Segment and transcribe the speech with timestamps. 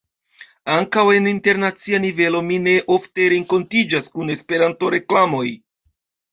[0.75, 5.47] Ankaŭ en internacia nivelo mi ne ofte renkontiĝas kun Esperanto-reklamoj.